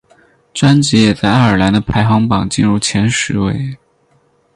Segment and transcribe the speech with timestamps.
[0.51, 3.77] 专辑也在爱尔兰的排行榜进入前十位。